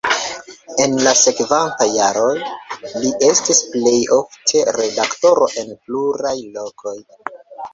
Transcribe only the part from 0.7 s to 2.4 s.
En la sekvantaj jaroj